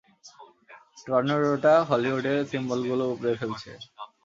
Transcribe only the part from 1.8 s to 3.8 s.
হলিউডের সিম্বলগুলো উপড়ে ফেলছে!